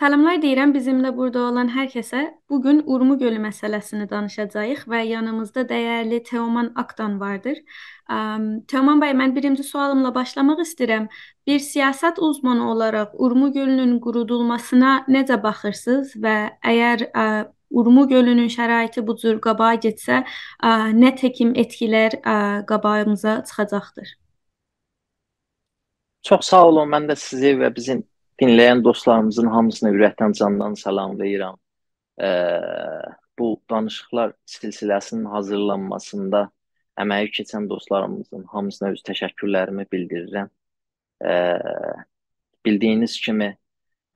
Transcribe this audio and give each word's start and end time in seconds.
Salamlar 0.00 0.38
deyirəm 0.40 0.70
bizimlə 0.72 1.10
burada 1.12 1.40
olan 1.50 1.68
hər 1.74 1.90
kəsə. 1.92 2.20
Bugün 2.48 2.78
Urmu 2.88 3.18
gölü 3.20 3.36
məsələsini 3.44 4.06
danışacağıq 4.08 4.86
və 4.88 5.02
yanımızda 5.04 5.66
dəyərli 5.68 6.22
Teoman 6.24 6.70
Aktan 6.82 7.18
vardır. 7.20 7.58
Am, 8.08 8.46
Teoman 8.72 9.02
bəy, 9.02 9.12
mən 9.20 9.34
birinci 9.36 9.66
sualımla 9.70 10.14
başlamaq 10.14 10.62
istəyirəm. 10.64 11.10
Bir 11.44 11.60
siyasət 11.60 12.16
uzmanı 12.28 12.70
olaraq 12.70 13.12
Urmu 13.26 13.50
gölünün 13.52 13.98
qurudulmasına 14.06 14.94
necə 15.12 15.36
baxırsınız 15.42 16.14
və 16.24 16.36
əgər 16.72 17.04
ə, 17.12 17.26
Urmu 17.68 18.08
gölünün 18.08 18.48
şəraiti 18.56 19.04
bu 19.04 19.18
cür 19.20 19.36
qabağa 19.48 19.74
getsə, 19.84 20.22
ə, 20.64 20.70
nə 20.96 21.12
təkim 21.20 21.52
etkilər 21.52 22.16
ə, 22.24 22.38
qabağımıza 22.72 23.42
çıxacaqdır? 23.50 24.16
Çox 26.24 26.48
sağ 26.54 26.64
olun. 26.72 26.88
Mən 26.88 27.12
də 27.12 27.20
sizi 27.20 27.52
və 27.60 27.68
bizim 27.76 28.00
dinləyən 28.40 28.84
dostlarımızın 28.84 29.50
hamısını 29.52 29.90
ürəkdən 29.96 30.32
candan 30.38 30.74
salamlayıram. 30.74 31.58
E, 32.20 32.28
bu 33.38 33.62
danışıqlar 33.70 34.32
silsiləsinin 34.46 35.26
hazırlanmasında 35.34 36.48
əməyi 37.00 37.30
keçən 37.36 37.68
dostlarımızın 37.68 38.44
hamısına 38.54 38.90
öz 38.96 39.04
təşəkkürlərimi 39.08 39.86
bildirirəm. 39.92 40.50
E, 41.24 41.32
bildiyiniz 42.66 43.20
kimi 43.20 43.56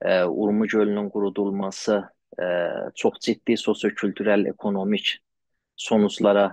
e, 0.01 0.23
Urmu 0.23 0.67
gölünün 0.67 1.09
qurudulması 1.09 2.03
e, 2.39 2.45
çox 2.95 3.19
ciddi 3.19 3.57
sosio-kültürel, 3.57 4.45
ekonomik 4.45 5.17
sonuçlara 5.75 6.45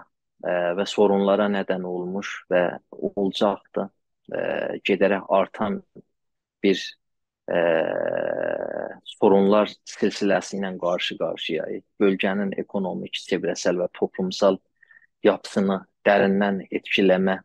e, 0.44 0.50
və 0.78 0.86
sorunlara 0.86 1.48
nədən 1.52 1.84
olmuş 1.88 2.34
və 2.52 2.64
olacaqdı. 2.90 3.90
E, 4.32 4.40
gedərək 4.88 5.28
artan 5.28 5.82
bir 6.62 7.01
e, 7.52 7.60
sorunlar 9.18 9.70
silsiləsi 9.94 10.58
ilə 10.58 10.72
qarşı-qarşıyayıq. 10.82 11.84
Bölgənin 12.00 12.52
ekonomik, 12.62 13.18
çevrəsəl 13.28 13.80
və 13.82 13.88
toplumsal 13.98 14.58
yapısını 15.26 15.82
dərindən 16.06 16.62
etkiləmə 16.70 17.40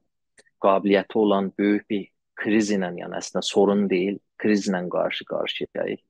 qabiliyyəti 0.64 1.20
olan 1.22 1.52
böyük 1.60 1.90
bir 1.90 2.06
kriz 2.38 2.72
ilə, 2.74 2.92
yəni 3.02 3.20
əslində 3.20 3.44
sorun 3.46 3.88
deyil, 3.90 4.20
krizlə 4.42 4.84
qarşı-qarşıyayıq. 4.94 6.02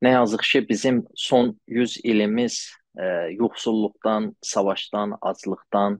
Nə 0.00 0.14
yazıq 0.14 0.44
ki, 0.52 0.68
bizim 0.68 1.02
son 1.14 1.52
100 1.68 1.98
ilimiz 2.04 2.70
e, 2.98 3.04
yoxsulluqdan, 3.36 4.36
savaşdan, 4.42 5.18
aclıqdan, 5.20 5.98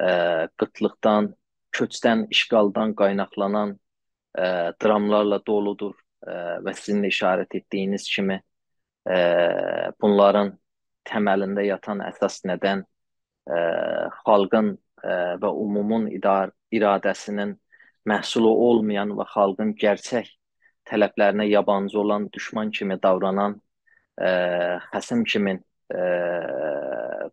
e, 0.00 0.08
qıtlıqdan, 0.56 1.34
köçdən, 1.76 2.24
işğaldan 2.30 2.94
qaynaqlanan 2.96 3.76
ə, 4.38 4.72
dramlarla 4.80 5.40
doludur 5.46 5.94
ə, 5.94 6.60
və 6.64 6.74
sizin 6.76 7.02
də 7.04 7.12
işarət 7.12 7.58
etdiyiniz 7.60 8.06
kimi 8.12 8.38
ə, 8.38 9.18
bunların 10.00 10.54
təməlində 11.08 11.64
yatan 11.66 12.02
əsas 12.06 12.42
nədən 12.48 12.84
ə, 12.84 13.60
xalqın 14.24 14.74
ə, 15.02 15.14
və 15.42 15.52
umumun 15.64 16.08
idar 16.12 16.52
iradəsinin 16.74 17.56
məhsulu 18.08 18.50
olmayan 18.68 19.14
və 19.18 19.26
xalqın 19.34 19.74
gerçək 19.80 20.28
tələblərinə 20.88 21.48
yabancı 21.48 21.98
olan 22.00 22.28
düşman 22.32 22.70
kimi 22.72 22.96
davranan 23.02 23.58
ə, 24.20 24.30
xəsim 24.92 25.24
kimi 25.28 25.58
ə, 25.92 26.04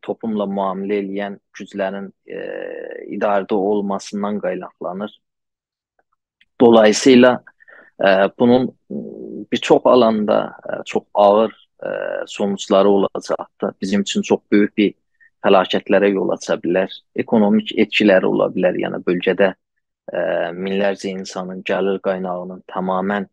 toplumla 0.06 0.48
müamilə 0.52 1.02
edən 1.03 1.38
güclərin 1.58 2.09
ə, 2.11 2.42
idarədə 3.17 3.56
olmasından 3.56 4.42
qaynaqlanır. 4.43 5.14
Dolayısıyla 6.61 7.43
e, 8.02 8.08
bunun 8.39 8.77
bir 9.52 9.58
çox 9.58 9.82
alanda 9.86 10.58
e, 10.70 10.83
çox 10.86 11.04
ağır 11.14 11.67
e, 11.83 11.88
sonuçları 12.27 12.89
olacaqdır. 12.89 13.73
Bizim 13.82 14.02
üçün 14.02 14.21
çox 14.21 14.39
böyük 14.52 14.77
bir 14.77 14.93
fəlakətlərə 15.45 16.10
yol 16.14 16.33
aça 16.33 16.58
bilər. 16.61 16.89
Ekonomik 17.16 17.76
etkiləri 17.77 18.26
ola 18.26 18.49
bilər. 18.54 18.80
Yəni 18.82 19.02
bölgədə 19.05 19.54
e, 20.14 20.17
minlərcə 20.58 21.11
insanın 21.14 21.61
gəlir 21.67 21.99
qaynağının 22.05 22.64
tamamilə 22.72 23.27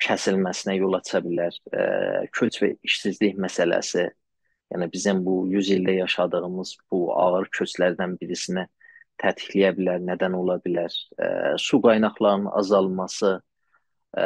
kəsilməsinə 0.00 0.78
yol 0.78 0.96
aça 0.96 1.20
bilər. 1.24 1.56
E, 1.76 1.82
köç 2.32 2.62
və 2.62 2.72
işsizlik 2.86 3.38
məsələsi, 3.38 4.06
yəni 4.72 4.88
bizim 4.92 5.24
bu 5.26 5.42
100 5.52 5.70
ildə 5.76 5.98
yaşadığımız 6.00 6.76
bu 6.92 7.02
ağır 7.20 7.50
köçlərdən 7.58 8.16
birisinə 8.22 8.66
tətikləyə 9.20 9.74
bilər, 9.76 10.02
nədən 10.06 10.34
ola 10.38 10.58
bilər. 10.64 10.94
E, 11.20 11.28
su 11.60 11.80
qaynaqlarının 11.84 12.50
azalması, 12.60 13.36
e, 14.16 14.24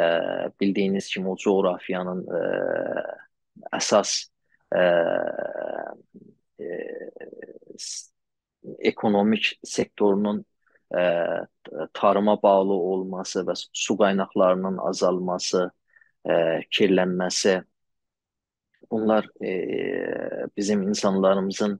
bildiyiniz 0.61 1.09
kimi 1.13 1.29
o 1.29 1.35
coğrafiyanın 1.43 2.23
e, 2.39 2.41
əsas 3.75 4.15
e, 4.75 4.83
e, 6.59 6.69
ekonomik 8.91 9.53
sektorunun 9.63 10.45
e, 10.95 11.03
tarıma 11.93 12.41
bağlı 12.41 12.73
olması 12.73 13.45
və 13.47 13.55
su 13.73 13.97
qaynaqlarının 13.97 14.77
azalması, 14.89 15.69
e, 16.25 16.33
kirlənməsi 16.71 17.61
bunlar 18.91 19.29
e, 19.43 19.51
bizim 20.57 20.81
insanlarımızın 20.81 21.79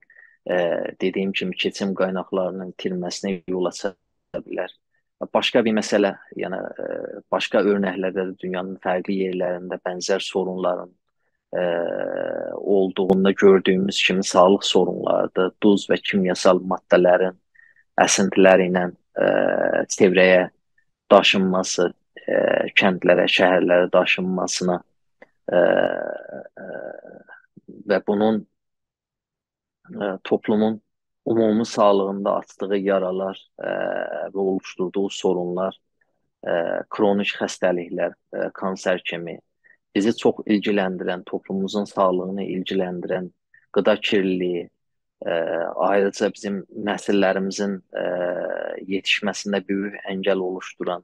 e, 0.50 0.58
dediyim 1.02 1.32
kimi 1.32 1.56
keçim 1.56 1.94
qaynaqlarının 1.98 2.74
itirməsinə 2.74 3.38
yol 3.50 3.70
aça 3.72 3.96
bilər. 4.36 4.74
Başqa 5.34 5.64
bir 5.66 5.74
məsələ, 5.78 6.12
yəni 6.38 6.60
e, 6.60 6.86
başqa 7.32 7.64
örnəklərdə 7.64 8.30
də 8.32 8.38
dünyanın 8.44 8.78
fərqli 8.84 9.18
yerlərində 9.24 9.80
bənzər 9.86 10.24
sorunların 10.24 10.92
e, 11.56 11.64
olduğunda 12.76 13.32
gördüyümüz 13.32 14.04
kimi 14.08 14.24
sağlıq 14.24 14.66
sorunlarıdır. 14.68 15.54
Duz 15.64 15.88
və 15.90 16.00
kimyasal 16.04 16.60
maddələrin 16.72 17.38
əsintiləri 18.02 18.70
ilə 18.72 18.90
e, 18.92 19.30
çevrəyə 19.96 20.50
daşınması, 21.12 21.88
e, 22.28 22.36
kəndlərə, 22.80 23.30
şəhərlərə 23.32 23.88
daşınmasına 23.94 24.82
e, 25.48 25.62
e, 25.62 26.68
və 27.90 28.02
bunun 28.08 28.44
ə, 29.94 30.18
toplumun 30.24 30.82
ümumi 31.30 31.66
sağlığında 31.66 32.36
açdığı 32.42 32.78
yaralar 32.78 33.40
ə, 33.60 33.74
və 34.34 34.46
oluşturduğu 34.52 35.10
sorunlar, 35.10 35.78
ə, 36.46 36.84
kronik 36.90 37.34
xəstəliklər, 37.40 38.16
ə, 38.34 38.50
kanser 38.54 39.02
kimi 39.06 39.40
bizi 39.96 40.16
çox 40.18 40.44
ilgiləndirən, 40.46 41.24
toplumumuzun 41.30 41.88
sağlığını 41.90 42.44
ilgiləndirən 42.58 43.32
qida 43.76 43.96
kirliliyi, 44.02 44.68
ə, 45.26 45.34
ayrıca 45.90 46.32
bizim 46.36 46.62
nəsillərimizin 46.90 47.80
ə, 47.96 48.06
yetişməsində 48.86 49.64
böyük 49.70 50.00
əngəl 50.12 50.44
oluşduran, 50.50 51.04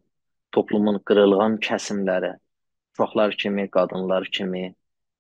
toplumun 0.52 1.00
qırılğan 1.08 1.58
kəsimləri, 1.64 2.36
uşaqlar 2.94 3.32
kimi, 3.40 3.70
qadınlar 3.72 4.28
kimi 4.32 4.76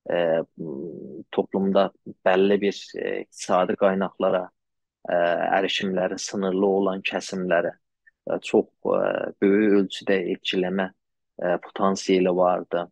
e, 0.09 0.43
toplumda 1.31 1.91
bəlli 2.25 2.57
bir 2.61 2.77
e, 2.95 3.21
iqtisadi 3.21 3.75
qaynaqlara 3.83 4.43
e, 5.09 5.15
erişimləri 5.57 6.19
sınırlı 6.19 6.67
olan 6.67 7.03
kəsimlərə 7.11 7.73
e, 7.73 8.39
çox 8.49 8.67
e, 8.97 9.01
böyük 9.41 9.77
ölçüdə 9.79 10.17
etkiləmə 10.35 10.87
e, 10.91 11.57
potansiyeli 11.57 12.35
vardı. 12.35 12.87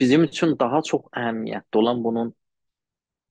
Bizim 0.00 0.24
üçün 0.24 0.56
daha 0.60 0.80
çox 0.82 1.10
əhəmiyyətli 1.12 1.78
olan 1.80 2.04
bunun 2.04 2.34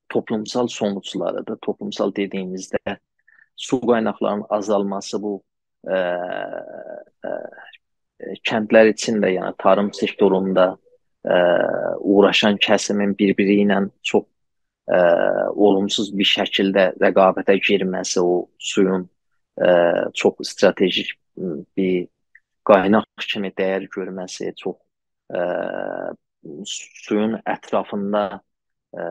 toplumsal 0.09 0.67
sonuçlarıdır. 0.67 1.57
Toplumsal 1.61 2.13
dediyimizdə 2.13 2.97
su 3.55 3.81
qaynaqlarının 3.81 4.45
azalması 4.49 5.21
bu 5.21 5.33
e, 5.87 5.97
e, 7.25 7.31
kəndlər 8.49 8.91
üçün 8.93 9.21
də, 9.23 9.33
yəni 9.37 9.55
tarım 9.63 9.93
sektorunda 9.93 10.77
ə, 11.23 11.39
uğraşan 11.99 12.59
kəsimin 12.61 13.15
bir-biri 13.19 13.59
ilə 13.63 13.79
çox 14.03 14.25
ə, 14.87 14.99
olumsuz 15.53 16.11
bir 16.17 16.29
şəkildə 16.29 16.87
rəqabətə 17.01 17.57
girməsi, 17.63 18.21
o 18.21 18.47
suyun 18.59 19.07
ə, 19.57 20.09
çox 20.15 20.43
strateji 20.53 21.07
bir 21.77 22.07
qaynaq 22.67 23.27
kimi 23.27 23.51
dəyər 23.55 23.87
görməsi, 23.93 24.53
çox 24.59 24.77
ə, 25.33 25.43
suyun 26.67 27.39
ətrafında 27.47 28.25
ə, 28.95 29.07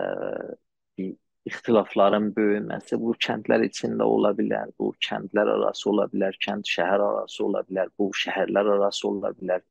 bir 0.99 1.15
ixtilafların 1.49 2.31
böyüməsi 2.37 2.99
bu 3.03 3.17
kəndlər 3.27 3.65
içində 3.67 4.07
ola 4.07 4.31
bilər, 4.37 4.71
bu 4.79 4.93
kəndlər 5.03 5.51
arası 5.57 5.89
ola 5.91 6.07
bilər, 6.13 6.37
kənd 6.45 6.69
şəhər 6.69 7.03
arası 7.03 7.43
ola 7.47 7.65
bilər, 7.67 7.91
bu 7.99 8.13
şəhərlər 8.15 8.71
arası 8.77 9.09
ola 9.09 9.33
bilər. 9.39 9.65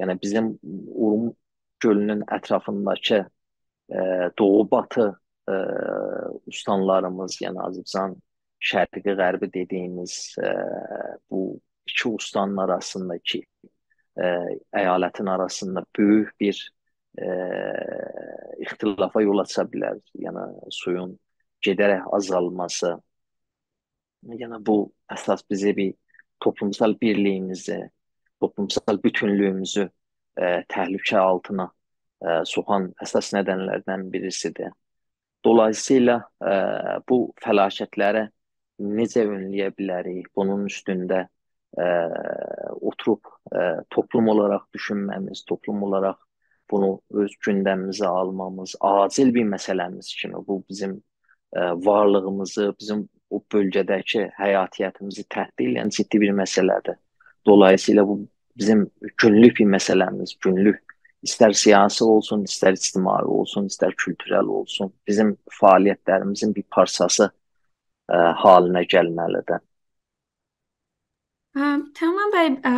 Yəni 0.00 0.16
bizim 0.22 0.52
gölünün 1.80 2.24
ətrafındakı 2.36 3.24
e, 3.90 4.00
doğu-batı 4.38 5.06
e, 5.48 5.54
ustanlarımız, 6.46 7.40
yəni 7.44 7.62
Azərbaycan 7.66 8.16
şərqi 8.70 9.02
qərbi 9.06 9.48
dediyimiz 9.52 10.36
e, 10.44 10.50
bu 11.30 11.60
iki 11.88 12.08
ustanın 12.08 12.56
arasındakı 12.66 13.42
e, 14.20 14.26
əyalətin 14.76 15.30
arasında 15.30 15.84
böyük 15.98 16.34
bir 16.40 16.60
e, 17.18 17.28
ixtilafa 18.66 19.22
yol 19.22 19.42
aça 19.44 19.64
bilər. 19.64 20.00
Yəni 20.14 20.72
suyun 20.74 21.16
gedərək 21.64 22.08
azalması. 22.16 22.96
Yəni 24.40 24.60
bu 24.66 24.82
əsas 25.12 25.42
bizi 25.50 25.72
bir 25.76 25.94
toplumsal 26.40 26.94
birliyimizi, 27.00 27.80
toplumsal 28.40 29.02
bütünlüyümüzü 29.02 29.88
e, 30.40 30.50
təhlükə 30.72 31.18
altına 31.20 31.68
e, 31.68 32.40
soxan 32.48 32.90
əsas 33.04 33.32
nədənlərdən 33.36 34.06
birisidir. 34.12 34.72
Dolayısıyla 35.44 36.16
ə, 36.20 36.54
e, 36.54 36.96
bu 37.08 37.20
fəlakətləri 37.44 38.26
necə 38.96 39.26
önləyə 39.28 39.70
bilərik? 39.76 40.30
Bunun 40.36 40.66
üstündə 40.70 41.26
ə, 41.26 41.86
oturub 42.80 43.28
ə, 43.52 43.84
toplum 43.92 44.32
olaraq 44.34 44.66
düşünməmiz, 44.76 45.44
toplum 45.48 45.84
olaraq 45.88 46.18
bunu 46.70 46.96
öz 47.22 47.32
gündəmimizə 47.44 48.06
almamız 48.06 48.76
acil 48.86 49.32
bir 49.34 49.48
məsələmiz 49.52 50.12
kimi 50.20 50.40
bu 50.46 50.62
bizim 50.68 50.98
ə, 51.56 51.72
varlığımızı, 51.86 52.74
bizim 52.80 53.08
o 53.30 53.42
bölgədəki 53.52 54.26
həyatiyyatımızı 54.38 55.24
təhdid 55.30 55.74
edən 55.74 55.92
ciddi 55.94 56.20
bir 56.20 56.34
məsələdir. 56.42 56.98
Dolayısıyla 57.46 58.06
bu 58.08 58.20
bizim 58.58 58.90
günlük 59.22 59.58
bir 59.58 59.68
məsələmiz, 59.76 60.36
günlük 60.40 60.82
İstər 61.20 61.52
siyasi 61.52 62.04
olsun, 62.04 62.46
istər 62.48 62.76
ictimai 62.78 63.24
olsun, 63.28 63.66
istər 63.68 63.92
kültürel 64.02 64.48
olsun, 64.60 64.92
bizim 65.08 65.34
fəaliyyətlərimizin 65.58 66.54
bir 66.56 66.64
parçası 66.72 67.26
ə, 67.28 67.32
e, 68.16 68.20
halinə 68.40 68.86
gəlməlidir. 68.88 69.60
Tamam 71.98 72.32
bəy, 72.32 72.54
ə, 72.64 72.76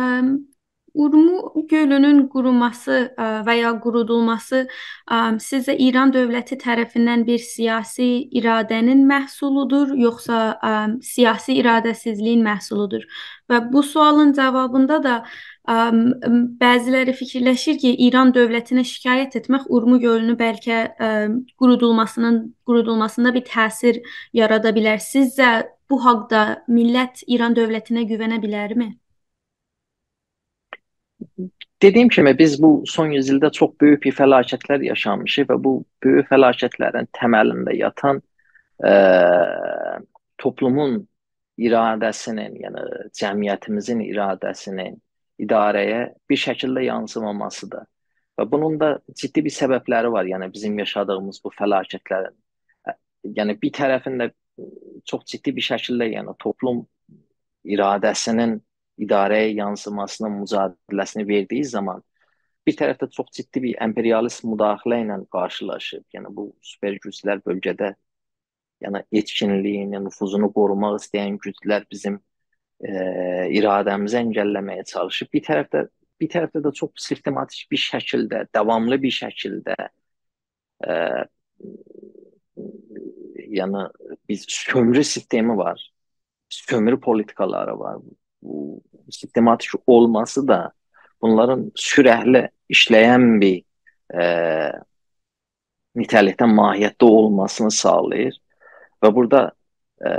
Urmu 0.93 1.65
gölünün 1.69 2.19
quruması 2.29 2.97
ə, 3.17 3.29
və 3.47 3.55
ya 3.57 3.71
qurudulması 3.81 4.59
ə, 4.67 5.21
sizcə 5.41 5.73
İran 5.81 6.11
dövləti 6.13 6.59
tərəfindən 6.61 7.23
bir 7.25 7.39
siyasi 7.41 8.09
iradənin 8.41 9.01
məhsuludur, 9.09 9.95
yoxsa 9.97 10.41
ə, 10.53 10.75
siyasi 11.01 11.55
iradəsizliyin 11.63 12.43
məhsuludur? 12.45 13.07
Və 13.49 13.63
bu 13.71 13.81
sualın 13.87 14.35
cavabında 14.37 14.99
da 15.03 15.15
Bəziləri 15.63 17.13
fikirləşir 17.15 17.77
ki, 17.79 17.93
İran 18.07 18.33
dövlətinə 18.35 18.83
şikayət 18.83 19.37
etmək 19.39 19.69
Urmu 19.71 19.99
gölünü 19.99 20.35
bəlkə 20.39 20.79
qurudulmasının 21.55 22.39
qurudulmasında 22.67 23.31
bir 23.33 23.45
təsir 23.47 24.01
yarada 24.35 24.73
bilər. 24.75 24.99
Sizcə 24.99 25.69
bu 25.89 26.01
haqqda 26.03 26.63
millət 26.67 27.23
İran 27.27 27.55
dövlətinə 27.55 28.03
güvənə 28.09 28.41
bilərmi? 28.43 28.89
Dediyim 31.81 32.09
kimi 32.09 32.37
biz 32.39 32.61
bu 32.61 32.83
son 32.87 33.15
yüzildə 33.15 33.51
çox 33.51 33.71
böyük 33.81 34.03
bir 34.03 34.15
fəlakətlər 34.19 34.83
yaşamışıq 34.89 35.47
və 35.47 35.57
bu 35.63 35.73
böyük 36.03 36.27
fəlakətlərin 36.27 37.07
təməlində 37.15 37.75
yatan 37.75 38.19
ə, 38.83 38.93
toplumun 40.39 41.01
iradəsinin, 41.57 42.55
yəni 42.59 42.85
cəmiyyətimizin 43.19 44.03
iradəsinin 44.09 44.99
idarəyə 45.43 46.05
bir 46.29 46.39
şəkildə 46.45 46.85
yansımamasıdır. 46.87 47.89
Və 48.39 48.45
bunun 48.49 48.79
da 48.81 48.95
ciddi 49.19 49.43
bir 49.45 49.53
səbəbləri 49.53 50.11
var. 50.11 50.25
Yəni 50.25 50.49
bizim 50.53 50.79
yaşadığımız 50.81 51.41
bu 51.43 51.51
fəlakətlərin 51.53 52.33
yəni 53.23 53.55
bir 53.61 53.71
tərəfində 53.75 54.29
çox 55.09 55.25
ciddi 55.31 55.53
bir 55.55 55.65
şəkildə 55.69 56.09
yəni 56.13 56.35
toplum 56.41 56.83
iradəsinin 57.63 58.57
idarəyə 59.03 59.53
yansımasının 59.57 60.41
mücadeləsini 60.41 61.27
verdiyi 61.27 61.63
zaman 61.65 62.03
bir 62.67 62.77
tərəfdə 62.79 63.09
çox 63.11 63.31
ciddi 63.37 63.63
bir 63.63 63.79
imperialist 63.83 64.43
müdaxilə 64.47 65.01
ilə 65.03 65.17
qarşılaşıb. 65.35 66.05
Yəni 66.15 66.31
bu 66.35 66.51
super 66.63 66.95
güclər 67.05 67.41
bölgədə 67.47 67.93
yəni 68.83 69.03
etkinliyini, 69.19 69.99
nüfuzunu 70.05 70.51
qorumaq 70.53 70.99
istəyən 71.01 71.39
güclər 71.43 71.87
bizim 71.91 72.19
e, 72.83 72.93
iradəmizi 73.57 74.19
əngəlləməyə 74.21 74.85
çalışıb. 74.91 75.31
Bir 75.33 75.45
tərəfdə 75.47 75.85
bir 76.21 76.31
tərəfdə 76.31 76.63
də 76.63 76.71
çox 76.77 76.91
sistematik 77.07 77.71
bir 77.71 77.81
şəkildə, 77.81 78.45
davamlı 78.55 78.99
bir 79.01 79.15
şəkildə 79.15 79.75
e, 80.87 80.93
yəni 83.57 83.87
biz 84.29 84.45
sömürü 84.47 85.03
sistemi 85.03 85.57
var. 85.57 85.81
Sömürü 86.49 86.99
politikaları 86.99 87.79
var. 87.79 87.97
Bu 88.41 88.81
sistematik 89.09 89.71
olması 89.87 90.47
da 90.47 90.71
bunların 91.21 91.71
sürətli 91.75 92.47
işləyən 92.71 93.39
bir 93.41 93.63
e, 94.13 94.23
nitəlikdə 95.97 96.47
mahiyyətdə 96.49 97.09
olmasını 97.09 97.71
sağlayır 97.71 98.37
və 99.03 99.11
burada 99.15 99.51
ə, 100.01 100.13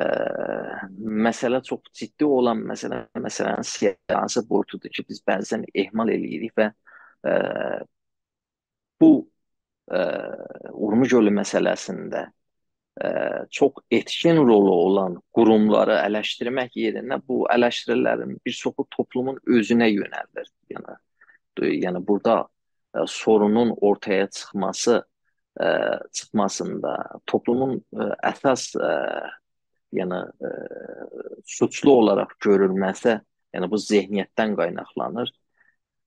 məsələ 1.27 1.61
çox 1.65 1.91
ciddi 1.99 2.27
olan 2.27 2.63
məsələ 2.69 3.05
məsələnin 3.21 3.67
siyasi 3.69 4.45
boyutudur 4.49 4.93
ki, 4.95 5.05
biz 5.09 5.23
bəzən 5.27 5.67
ehmal 5.75 6.13
eləyirik 6.15 6.55
və 6.59 6.71
ə, 7.27 7.35
bu 9.01 9.11
ə, 9.91 10.01
Urmu 10.75 11.09
gölü 11.11 11.33
məsələsində 11.35 12.25
ə, 13.03 13.11
çox 13.51 13.85
etkin 13.91 14.41
rolu 14.47 14.75
olan 14.89 15.19
qurumları 15.35 15.99
eleştirmək 16.07 16.77
yerinə 16.81 17.21
bu 17.29 17.45
eleştirilərin 17.55 18.39
bir 18.45 18.59
çoxu 18.63 18.87
toplumun 18.97 19.41
özünə 19.47 19.91
yönəldir. 19.91 20.51
Yəni 20.75 21.01
yəni 21.85 22.01
burada 22.07 22.45
ə, 22.95 23.07
sorunun 23.11 23.75
ortaya 23.81 24.27
çıxması 24.31 25.01
ə, 25.61 25.69
çıxmasında 26.13 26.99
toplumun 27.31 27.81
ə, 27.95 28.11
əsas 28.33 28.73
ə, 28.79 28.93
yəni 29.99 30.21
e, 30.49 30.51
suçlu 31.57 31.93
olaraq 32.01 32.37
görülməsə, 32.45 33.19
yəni 33.55 33.71
bu 33.71 33.81
zehniyyətdən 33.81 34.57
qaynaqlanır. 34.59 35.33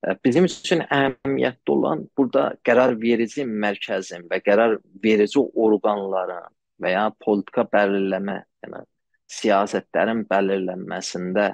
E, 0.06 0.16
bizim 0.24 0.48
üçün 0.48 0.84
əhəmiyyətli 0.86 1.74
olan 1.74 2.04
burada 2.18 2.50
qərar 2.66 2.94
verici 3.00 3.46
mərkəzin 3.48 4.28
və 4.30 4.42
qərar 4.44 4.78
verici 5.04 5.40
orqanların 5.40 6.52
və 6.82 6.94
ya 6.94 7.08
politika 7.24 7.64
belirləmə, 7.72 8.42
yəni 8.64 8.84
siyasətlərin 9.38 10.24
belirlənməsində 10.30 11.48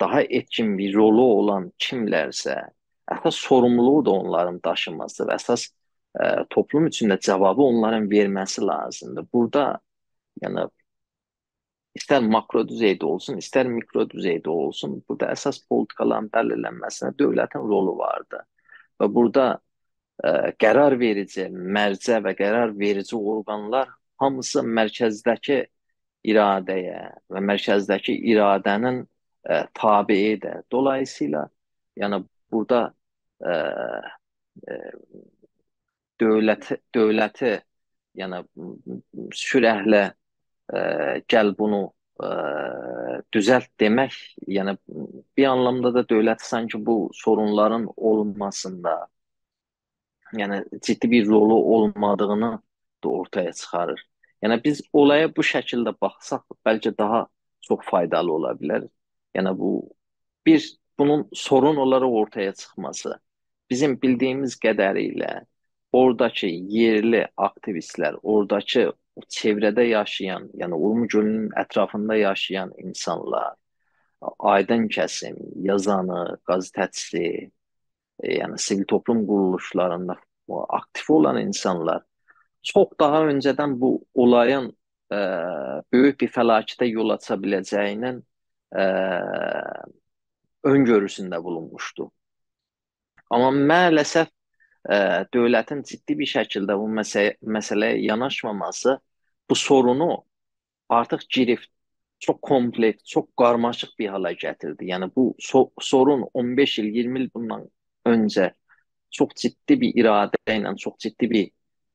daha 0.00 0.22
etkin 0.22 0.74
bir 0.78 0.94
rolu 0.96 1.24
olan 1.38 1.68
kimlərsə, 1.78 2.56
əsas 3.14 3.38
sorumluluğu 3.46 4.04
da 4.06 4.14
onların 4.22 4.60
daşıması 4.64 5.26
və 5.28 5.36
əsas 5.38 5.68
ə, 5.68 6.44
toplum 6.50 6.88
üçün 6.90 7.12
də 7.12 7.20
cavabı 7.20 7.62
onların 7.62 8.08
verməsi 8.10 8.64
lazımdır. 8.66 9.28
Burada 9.32 9.66
yəni 10.42 10.66
İstər 11.94 12.24
makro 12.26 12.64
düzeydə 12.66 13.06
olsun, 13.06 13.38
istər 13.38 13.68
mikro 13.70 14.02
düzeydə 14.10 14.50
olsun, 14.50 14.96
burada 15.08 15.28
əsas 15.34 15.60
politikaların 15.70 16.26
bəlirlənməsinə 16.34 17.12
dövlətin 17.20 17.62
rolu 17.70 17.94
vardı. 18.00 18.40
Və 18.98 19.08
burada 19.14 19.44
ə, 19.54 19.58
e, 20.26 20.32
qərar 20.58 20.96
verici 20.98 21.46
mərcə 21.50 22.18
və 22.24 22.34
qərar 22.38 22.74
verici 22.78 23.14
orqanlar 23.14 23.92
hamısı 24.22 24.64
mərkəzdəki 24.66 25.60
iradəyə 26.32 26.98
və 27.30 27.44
mərkəzdəki 27.52 28.16
iradənin 28.32 29.04
ə, 29.04 29.06
e, 29.54 29.60
tabeidir. 29.78 30.64
Dolayısıyla 30.74 31.46
yəni 32.02 32.20
burada 32.50 32.82
ə, 33.38 33.54
ə, 34.66 34.80
dövlət 36.22 36.74
dövləti 36.94 37.54
yəni 38.18 38.42
sürəhlə 39.34 40.04
ə, 40.72 40.80
gəl 41.28 41.52
bunu 41.58 41.82
ə, 42.22 42.30
düzəlt 43.34 43.70
demək, 43.80 44.16
yəni 44.46 44.76
bir 45.36 45.48
anlamda 45.50 45.94
da 45.94 46.04
dövlət 46.08 46.44
sanki 46.44 46.80
bu 46.86 47.10
sorunların 47.14 47.88
olunmasında 47.96 48.94
yəni 50.34 50.62
ciddi 50.82 51.10
bir 51.10 51.26
rolu 51.28 51.54
olmadığını 51.76 52.58
da 53.04 53.08
ortaya 53.08 53.52
çıxarır. 53.52 54.00
Yəni 54.42 54.60
biz 54.64 54.82
olaya 54.92 55.28
bu 55.36 55.42
şəkildə 55.42 55.94
baxsaq, 56.00 56.44
bəlkə 56.66 56.92
daha 56.98 57.26
çox 57.64 57.84
faydalı 57.90 58.32
ola 58.32 58.52
bilər. 58.60 58.88
Yəni 59.34 59.58
bu 59.58 59.70
bir 60.46 60.64
bunun 60.98 61.28
sorun 61.32 61.76
olaraq 61.76 62.12
ortaya 62.22 62.52
çıxması 62.52 63.18
bizim 63.70 63.96
bildiyimiz 64.02 64.58
qədərilə 64.60 65.44
oradakı 65.92 66.46
yerli 66.46 67.24
aktivistlər, 67.36 68.18
oradakı 68.22 68.92
o 69.16 69.22
çevrədə 69.30 69.84
yaşayan, 69.88 70.48
yəni 70.58 70.74
Urmu 70.74 71.08
gölünün 71.08 71.50
ətrafında 71.64 72.16
yaşayan 72.18 72.72
insanlar, 72.78 73.54
aydın 74.38 74.88
kəsim, 74.88 75.36
yazanı, 75.68 76.38
qəzetçisi, 76.48 77.26
e, 78.22 78.34
yəni 78.38 78.58
sivil 78.58 78.84
toplum 78.88 79.26
quruluşlarında 79.26 80.16
aktiv 80.68 81.14
olan 81.14 81.40
insanlar 81.40 82.02
çox 82.62 82.88
daha 83.00 83.24
öncədən 83.30 83.76
bu 83.80 83.90
olayın 84.14 84.70
ə, 85.12 85.16
e, 85.16 85.20
böyük 85.92 86.20
bir 86.20 86.32
fəlakətə 86.36 86.88
yol 86.90 87.14
aça 87.16 87.36
biləcəyinin 87.40 88.20
ə, 88.20 88.84
e, 88.84 88.86
öngörüsündə 90.64 91.42
bulunmuşdu. 91.44 92.10
Amma 93.30 93.50
maalesef 93.50 94.28
e, 94.90 94.96
dövlətin 95.34 95.82
ciddi 95.88 96.18
bir 96.18 96.30
şəkildə 96.30 96.76
bu 96.78 96.88
məsələ, 96.98 97.36
məsələyə 97.56 98.00
yanaşmaması 98.04 98.98
bu 99.50 99.54
sorunu 99.54 100.10
artıq 100.88 101.26
girift, 101.30 101.70
çox 102.20 102.36
kompleks, 102.42 103.04
çox 103.04 103.26
qarmaşıq 103.36 103.96
bir 103.98 104.08
hala 104.08 104.32
gətirdi. 104.32 104.88
Yəni 104.92 105.10
bu 105.16 105.34
so 105.38 105.70
sorun 105.80 106.28
15 106.34 106.78
il, 106.78 106.84
20 106.84 107.20
il 107.20 107.30
bundan 107.34 107.66
öncə 108.06 108.52
çox 109.10 109.34
ciddi 109.42 109.80
bir 109.80 110.00
iradə 110.02 110.56
ilə, 110.56 110.76
çox 110.76 110.96
ciddi 111.06 111.30
bir 111.30 111.50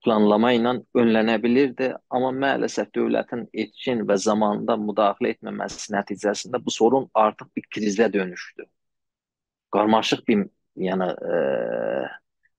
planlama 0.05 0.53
ilə 0.55 0.75
önlənə 0.95 1.35
bilirdi, 1.43 1.89
amma 2.09 2.31
maalesef 2.31 2.91
dövlətin 2.95 3.47
etkin 3.53 4.05
və 4.07 4.15
zamanında 4.17 4.77
müdaxilə 4.79 5.33
etməməsi 5.35 5.91
nəticəsində 5.95 6.61
bu 6.63 6.71
sorun 6.71 7.09
artıq 7.13 7.49
bir 7.55 7.67
krizə 7.75 8.07
dönüşdü. 8.13 8.67
Qarmaşıq 9.75 10.23
bir 10.27 10.45
yəni 10.79 11.09
e, 11.33 11.35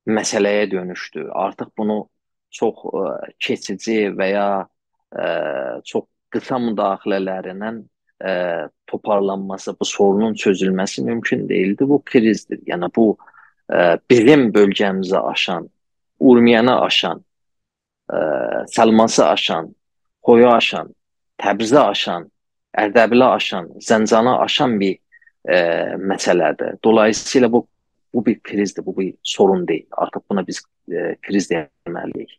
məsələyə 0.06 0.70
dönüşdü. 0.70 1.28
Artıq 1.32 1.70
bunu 1.78 2.08
çox 2.50 2.84
e, 2.84 3.32
keçici 3.38 4.10
və 4.16 4.30
ya 4.30 4.48
e, 5.12 5.24
çox 5.84 6.06
qısa 6.30 6.58
müdaxilələrlə 6.62 7.72
e, 8.24 8.32
toparlanması, 8.86 9.76
bu 9.80 9.84
sorunun 9.84 10.34
çözülməsi 10.34 11.04
mümkün 11.04 11.48
değildi. 11.48 11.88
Bu 11.88 12.02
krizdir. 12.04 12.60
Yəni 12.66 12.90
bu 12.96 13.16
e, 13.72 13.98
bizim 14.10 14.50
bölgəmizə 14.52 15.20
aşan, 15.32 15.68
Urmiyanı 16.20 16.80
aşan, 16.80 17.22
ə, 18.12 18.18
Səlması 18.68 19.24
aşan, 19.24 19.70
Xoyu 20.26 20.48
aşan, 20.52 20.90
Təbrizi 21.40 21.78
aşan, 21.80 22.26
Ərdəbili 22.76 23.24
aşan, 23.24 23.70
Zəncanı 23.80 24.36
aşan 24.44 24.76
bir 24.80 24.98
ə, 25.48 25.60
məsələdir. 25.96 26.76
Dolayısıyla 26.84 27.52
bu 27.52 27.66
bu 28.14 28.26
bir 28.26 28.40
krizdir, 28.40 28.86
bu 28.86 28.96
bir 28.98 29.14
sorun 29.22 29.68
deyil. 29.68 29.86
Artıq 29.92 30.22
buna 30.30 30.46
biz 30.46 30.62
ə, 30.88 31.16
kriz 31.22 31.50
deməliyik. 31.50 32.38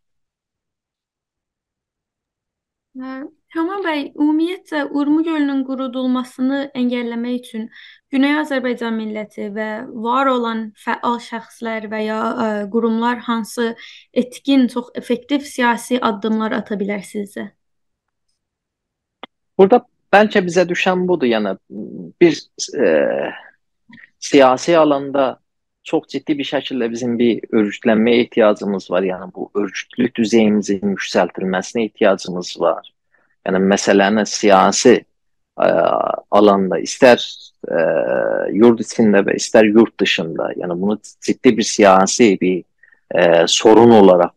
Kamal 3.52 3.84
bəy, 3.86 4.02
ümumiyyətcə 4.20 4.82
Urmu 4.92 5.22
gölünün 5.24 5.62
qurudulmasını 5.68 6.58
əngəlləmək 6.76 7.38
üçün 7.40 7.70
Güney 8.12 8.36
Azərbaycan 8.42 8.98
milləti 9.00 9.48
və 9.56 9.68
var 10.08 10.28
olan 10.28 10.66
fəal 10.76 11.16
şəxslər 11.24 11.88
və 11.92 12.02
ya 12.04 12.20
ə, 12.20 12.50
qurumlar 12.72 13.24
hansı 13.28 13.70
etkin, 14.14 14.68
çox 14.68 14.92
effektiv 15.00 15.48
siyasi 15.48 16.00
addımlar 16.04 16.56
ata 16.60 16.76
bilər 16.80 17.04
sizcə? 17.08 17.48
Burada 19.60 19.86
bəlkə 20.12 20.44
bizə 20.44 20.68
düşən 20.68 21.08
budur, 21.08 21.32
yəni 21.32 21.56
bir 22.20 22.40
e, 22.76 22.90
siyasi 24.20 24.76
alanda 24.78 25.38
çox 25.84 26.08
ciddi 26.14 26.38
bir 26.38 26.48
şəkildə 26.48 26.90
bizim 26.92 27.18
bir 27.20 27.42
örgütlənməyə 27.52 28.26
ehtiyacımız 28.26 28.90
var. 28.92 29.06
Yəni 29.08 29.30
bu 29.36 29.50
örgütlülük 29.56 30.16
düzeyimizin 30.16 30.96
yüksəldilməsinə 30.96 31.86
ehtiyacımız 31.90 32.56
var. 32.62 32.92
Yəni 33.48 33.62
məsələni 33.72 34.26
siyasi 34.30 35.00
ə, 35.02 35.70
alanda 36.32 36.78
istər 36.82 37.18
ə, 37.22 37.80
yurt 38.54 38.84
içində 38.86 39.24
və 39.26 39.36
istər 39.40 39.70
yurt 39.70 39.98
dışında, 40.00 40.52
yəni 40.62 40.78
bunu 40.78 41.00
ciddi 41.26 41.56
bir 41.58 41.68
siyasi 41.68 42.36
bir 42.42 42.62
ə, 43.16 43.48
sorun 43.50 43.98
olaraq 43.98 44.36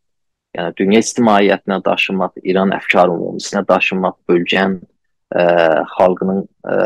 yəni 0.55 0.73
dünya 0.79 1.03
ictimaiyyətinə 1.03 1.81
daşımaq, 1.85 2.41
İran 2.47 2.73
əfkar 2.77 3.13
ümumisinə 3.13 3.65
daşımaq, 3.69 4.17
bölgənin 4.31 4.81
ə, 5.35 5.45
xalqının 5.97 6.45
ə, 6.65 6.79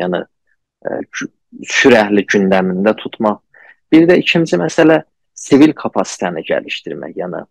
yəni 0.00 0.22
ə, 0.22 1.00
sürəhli 1.60 2.24
gündəmində 2.26 2.94
tutmaq. 2.98 3.40
Bir 3.92 4.06
də 4.08 4.16
ikinci 4.22 4.56
məsələ 4.60 5.02
sivil 5.36 5.74
kapasitəni 5.76 6.44
gəlişdirmək. 6.48 7.16
Yəni 7.20 7.42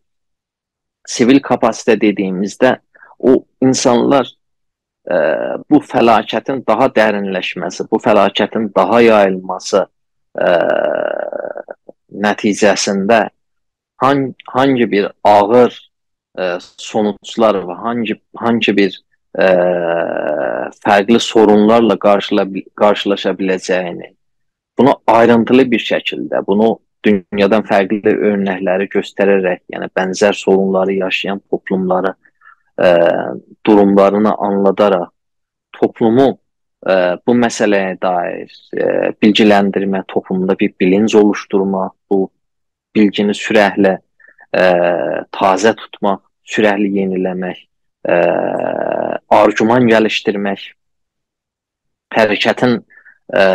sivil 1.07 1.41
kapasite 1.43 1.97
dediyimizdə 2.01 2.77
o 3.19 3.43
insanlar 3.61 4.27
e, 5.05 5.15
bu 5.69 5.81
fəlakətin 5.85 6.63
daha 6.67 6.89
dərinləşməsi, 6.95 7.87
bu 7.91 7.99
fəlakətin 8.01 8.69
daha 8.75 9.01
yayılması 9.01 9.85
e, 9.85 10.49
nəticəsində 12.25 13.21
hangi, 14.01 14.33
hangi 14.47 14.91
bir 14.91 15.11
ağır 15.23 15.77
e, 16.39 16.57
sonuçlar 16.77 17.61
və 17.67 17.77
hangi 17.85 18.19
hangi 18.37 18.77
bir 18.77 18.99
e, 19.39 19.47
fərqli 20.85 21.19
sorunlarla 21.19 21.97
qarşıla, 21.99 22.45
qarşılaşa 22.75 23.35
biləcəyini, 23.39 24.11
bunu 24.79 24.95
ayrıntılı 25.07 25.67
bir 25.71 25.85
şəkildə, 25.91 26.43
bunu 26.47 26.73
dünyadan 27.05 27.63
fərqli 27.67 28.13
örnəkləri 28.13 28.89
göstərərək, 28.91 29.63
yəni 29.73 29.89
bənzər 29.97 30.37
sorunları 30.37 30.99
yaşayan 30.99 31.41
toplumları 31.49 32.13
ə, 32.77 32.91
durumlarını 33.65 34.35
anladaraq 34.37 35.09
toplumu 35.77 36.27
ə, 36.85 37.17
bu 37.25 37.35
məsələyə 37.37 37.97
dair 38.01 38.51
ə, 38.51 38.85
bilgiləndirmə, 39.21 40.03
toplumda 40.07 40.57
bir 40.59 40.75
bilinc 40.79 41.15
oluşturma, 41.17 41.89
bu 42.09 42.27
bilgini 42.95 43.33
sürətlə 43.37 43.97
ə, 43.97 44.65
tazə 45.33 45.73
tutmaq, 45.79 46.21
sürətli 46.51 46.91
yeniləmək, 46.99 47.65
ə, 48.07 48.17
argüman 49.31 49.87
gəlişdirmək, 49.89 50.65
hərəkətin 52.15 52.79
ə, 53.33 53.45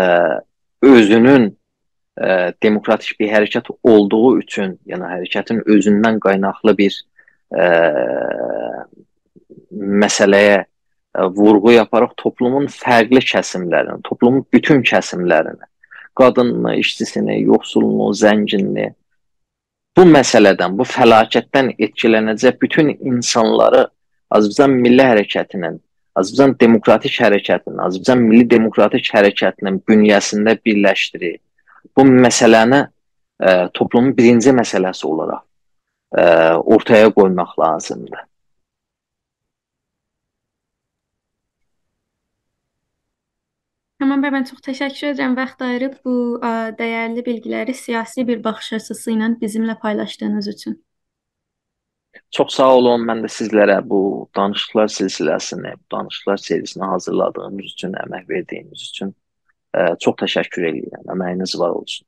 özünün 0.87 1.51
ə, 1.51 2.31
demokratik 2.63 3.19
bir 3.21 3.33
hərəkət 3.35 3.73
olduğu 3.83 4.39
üçün, 4.43 4.77
yəni 4.89 5.13
hərəkətin 5.15 5.65
özündən 5.77 6.21
qaynaqlı 6.23 6.77
bir 6.79 7.01
ə, 7.55 7.67
məsələyə 9.77 10.59
e, 10.63 10.67
vurğu 11.37 11.73
yaparaq 11.77 12.15
toplumun 12.21 12.69
fərqli 12.73 13.23
kəsimlərini, 13.25 14.03
toplumun 14.05 14.45
bütün 14.53 14.83
kəsimlərini, 14.87 15.69
qadınını, 16.17 16.77
işçisini, 16.83 17.41
yoxsulunu, 17.51 18.13
zənginini 18.15 18.93
bu 19.97 20.05
məsələdən, 20.05 20.77
bu 20.77 20.85
fəlakətdən 20.85 21.75
etkilənəcək 21.79 22.59
bütün 22.61 22.93
insanları 22.95 23.87
Azərbaycan 24.35 24.73
Milli 24.83 25.05
Hərəkətinin, 25.07 25.81
Azərbaycan 26.19 26.55
Demokratik 26.61 27.19
Hərəkətinin, 27.23 27.81
Azərbaycan 27.87 28.23
Milli 28.27 28.47
Demokratik 28.51 29.11
Hərəkətinin 29.15 29.81
bünyəsində 29.87 30.57
birləşdirir. 30.67 31.37
Bu 31.97 32.05
məsələni 32.09 32.81
ə, 32.83 32.89
e, 33.39 33.53
toplumun 33.79 34.17
birinci 34.17 34.55
məsələsi 34.57 35.07
olaraq 35.07 35.43
ə, 35.43 36.23
e, 36.23 36.25
ortaya 36.77 37.13
qoymaq 37.15 37.55
lazımdır. 37.63 38.25
Tamam 44.03 44.21
bəy, 44.21 44.33
mən 44.35 44.45
çox 44.51 44.61
təşəkkür 44.67 45.15
edirəm 45.15 45.39
vaxt 45.39 45.63
ayırıb 45.65 45.95
bu 46.05 46.17
ə, 46.45 46.51
dəyərli 46.77 47.23
bilgiləri 47.25 47.73
siyasi 47.79 48.27
bir 48.29 48.43
baxış 48.45 48.75
açısı 48.81 49.15
ilə 49.15 49.31
bizimlə 49.41 49.79
paylaşdığınız 49.81 50.51
üçün. 50.53 50.77
Çox 52.35 52.55
sağ 52.59 52.73
olun. 52.79 53.05
Mən 53.09 53.23
də 53.25 53.31
sizlərə 53.33 53.79
bu 53.89 54.01
danışıqlar 54.37 54.91
silsiləsini, 54.93 55.73
danışıqlar 55.93 56.43
serisini 56.43 56.85
hazırladığınız 56.85 57.73
üçün, 57.73 57.95
əmək 58.03 58.29
verdiyiniz 58.29 58.83
üçün 58.91 59.15
ə, 59.75 59.95
çox 60.03 60.19
təşəkkür 60.25 60.69
edirəm. 60.73 61.07
Əməyiniz 61.15 61.57
var 61.61 61.77
olsun. 61.79 62.07